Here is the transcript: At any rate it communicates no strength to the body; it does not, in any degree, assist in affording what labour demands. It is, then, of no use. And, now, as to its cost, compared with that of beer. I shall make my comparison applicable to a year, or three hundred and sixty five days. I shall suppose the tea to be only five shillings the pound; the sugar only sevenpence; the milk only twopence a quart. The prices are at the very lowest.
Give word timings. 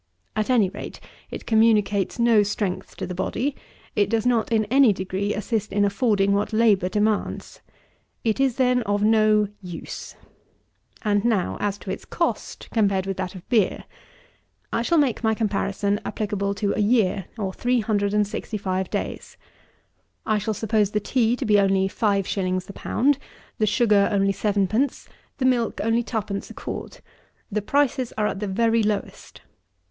At 0.35 0.49
any 0.49 0.67
rate 0.67 0.99
it 1.29 1.45
communicates 1.45 2.17
no 2.17 2.41
strength 2.41 2.97
to 2.97 3.05
the 3.05 3.13
body; 3.13 3.55
it 3.95 4.09
does 4.09 4.25
not, 4.25 4.51
in 4.51 4.65
any 4.65 4.91
degree, 4.93 5.31
assist 5.35 5.71
in 5.71 5.85
affording 5.85 6.31
what 6.33 6.51
labour 6.51 6.89
demands. 6.89 7.61
It 8.23 8.39
is, 8.39 8.55
then, 8.55 8.81
of 8.81 9.03
no 9.03 9.47
use. 9.61 10.15
And, 11.03 11.23
now, 11.23 11.55
as 11.59 11.77
to 11.77 11.91
its 11.91 12.05
cost, 12.05 12.67
compared 12.71 13.05
with 13.05 13.17
that 13.17 13.35
of 13.35 13.47
beer. 13.47 13.83
I 14.73 14.81
shall 14.81 14.97
make 14.97 15.23
my 15.23 15.35
comparison 15.35 15.99
applicable 16.03 16.55
to 16.55 16.73
a 16.73 16.79
year, 16.81 17.25
or 17.37 17.53
three 17.53 17.81
hundred 17.81 18.11
and 18.11 18.25
sixty 18.25 18.57
five 18.57 18.89
days. 18.89 19.37
I 20.25 20.39
shall 20.39 20.55
suppose 20.55 20.89
the 20.89 20.99
tea 20.99 21.35
to 21.35 21.45
be 21.45 21.59
only 21.59 21.87
five 21.87 22.25
shillings 22.25 22.65
the 22.65 22.73
pound; 22.73 23.19
the 23.59 23.67
sugar 23.67 24.09
only 24.11 24.31
sevenpence; 24.31 25.07
the 25.37 25.45
milk 25.45 25.79
only 25.83 26.01
twopence 26.01 26.49
a 26.49 26.55
quart. 26.55 27.01
The 27.51 27.61
prices 27.61 28.11
are 28.17 28.25
at 28.25 28.39
the 28.39 28.47
very 28.47 28.81
lowest. 28.81 29.41